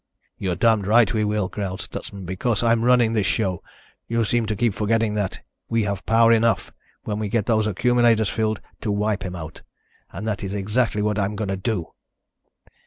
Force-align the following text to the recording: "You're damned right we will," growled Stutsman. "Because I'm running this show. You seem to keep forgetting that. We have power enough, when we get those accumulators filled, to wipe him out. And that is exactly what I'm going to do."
"You're 0.39 0.55
damned 0.55 0.87
right 0.87 1.13
we 1.13 1.23
will," 1.23 1.47
growled 1.47 1.79
Stutsman. 1.79 2.25
"Because 2.25 2.63
I'm 2.63 2.83
running 2.83 3.13
this 3.13 3.27
show. 3.27 3.61
You 4.07 4.23
seem 4.25 4.47
to 4.47 4.55
keep 4.55 4.73
forgetting 4.73 5.13
that. 5.13 5.41
We 5.69 5.83
have 5.83 6.07
power 6.07 6.31
enough, 6.31 6.71
when 7.03 7.19
we 7.19 7.29
get 7.29 7.45
those 7.45 7.67
accumulators 7.67 8.29
filled, 8.29 8.61
to 8.81 8.91
wipe 8.91 9.21
him 9.23 9.35
out. 9.35 9.61
And 10.11 10.27
that 10.27 10.43
is 10.43 10.55
exactly 10.55 11.03
what 11.03 11.19
I'm 11.19 11.35
going 11.35 11.49
to 11.49 11.55
do." 11.57 11.89